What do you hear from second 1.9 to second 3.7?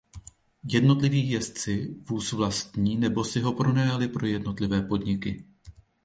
vůz vlastní nebo si ho